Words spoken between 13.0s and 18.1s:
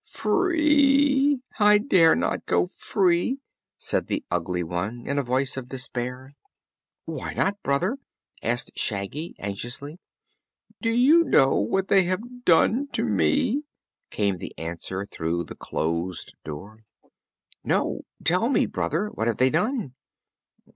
me?" came the answer through the closed door. "No.